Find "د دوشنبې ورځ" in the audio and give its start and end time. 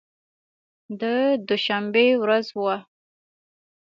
1.01-2.47